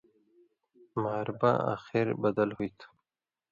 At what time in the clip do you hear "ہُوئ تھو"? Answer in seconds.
2.57-2.87